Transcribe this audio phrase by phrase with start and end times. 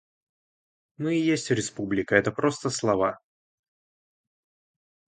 [0.97, 3.19] Мы и есть Республика, это просто слова.